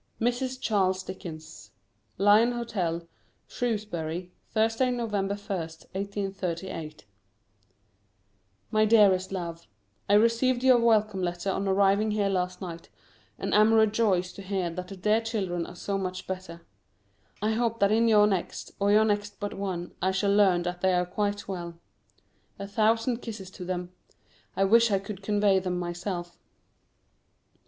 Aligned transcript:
[Sidenote: 0.19 0.33
Mrs. 0.41 0.59
Charles 0.61 1.03
Dickens.] 1.03 1.71
LION 2.17 2.53
HOTEL, 2.53 3.07
SHREWSBURY, 3.47 4.31
Thursday, 4.49 4.89
Nov. 4.89 5.11
1st, 5.11 5.85
1838. 5.93 7.05
MY 8.71 8.85
DEAREST 8.85 9.31
LOVE, 9.31 9.67
I 10.09 10.13
received 10.15 10.63
your 10.63 10.79
welcome 10.79 11.21
letter 11.21 11.51
on 11.51 11.67
arriving 11.67 12.09
here 12.09 12.29
last 12.29 12.61
night, 12.61 12.89
and 13.37 13.53
am 13.53 13.75
rejoiced 13.75 14.35
to 14.37 14.41
hear 14.41 14.71
that 14.71 14.87
the 14.87 14.97
dear 14.97 15.21
children 15.21 15.67
are 15.67 15.75
so 15.75 15.99
much 15.99 16.25
better. 16.25 16.61
I 17.39 17.51
hope 17.51 17.79
that 17.79 17.91
in 17.91 18.07
your 18.07 18.25
next, 18.25 18.71
or 18.79 18.91
your 18.91 19.05
next 19.05 19.39
but 19.39 19.53
one, 19.53 19.91
I 20.01 20.09
shall 20.09 20.33
learn 20.33 20.63
that 20.63 20.81
they 20.81 20.95
are 20.95 21.05
quite 21.05 21.47
well. 21.47 21.75
A 22.57 22.65
thousand 22.67 23.21
kisses 23.21 23.51
to 23.51 23.63
them. 23.65 23.91
I 24.55 24.63
wish 24.63 24.89
I 24.89 24.97
could 24.97 25.21
convey 25.21 25.59
them 25.59 25.77
myself. 25.77 26.39